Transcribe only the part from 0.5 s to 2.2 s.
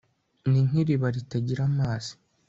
nk'iriba ritagira amazi